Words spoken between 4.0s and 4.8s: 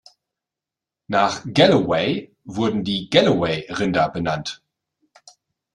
benannt.